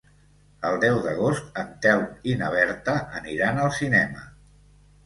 [0.69, 4.29] El deu d'agost en Telm i na Berta aniran al cinema.